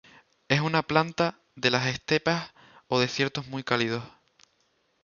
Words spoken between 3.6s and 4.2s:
cálidos.